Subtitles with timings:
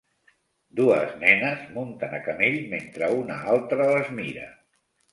[0.79, 4.53] Dues nenes munten a camell mentre una altra les mira.